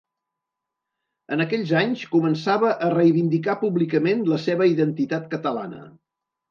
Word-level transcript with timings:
En 1.35 1.43
aquells 1.45 1.73
anys, 1.81 2.07
començava 2.15 2.73
a 2.87 2.91
reivindicar 2.97 3.59
públicament 3.67 4.29
la 4.35 4.45
seva 4.49 4.73
identitat 4.77 5.35
catalana. 5.37 5.89